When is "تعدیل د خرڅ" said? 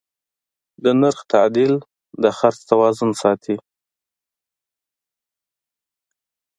1.33-2.59